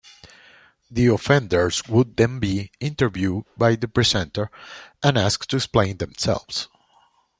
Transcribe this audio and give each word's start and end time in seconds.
The 0.89 1.05
offenders 1.13 1.87
would 1.87 2.17
then 2.17 2.39
be 2.39 2.71
interviewed 2.79 3.45
by 3.55 3.75
the 3.75 3.87
presenter 3.87 4.49
and 5.03 5.15
asked 5.15 5.51
to 5.51 5.57
explain 5.57 5.97
themselves. 5.97 6.69